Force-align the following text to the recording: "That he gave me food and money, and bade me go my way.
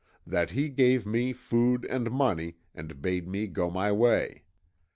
"That 0.25 0.49
he 0.49 0.69
gave 0.69 1.05
me 1.05 1.31
food 1.31 1.85
and 1.85 2.09
money, 2.09 2.55
and 2.73 2.99
bade 3.03 3.27
me 3.27 3.45
go 3.45 3.69
my 3.69 3.91
way. 3.91 4.41